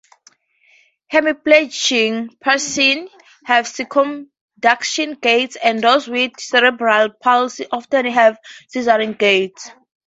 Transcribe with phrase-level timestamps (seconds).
[1.13, 3.11] Hemiplegic persons
[3.45, 8.39] have circumduction gait and those with cerebral palsy often have
[8.73, 9.53] scissoring gait.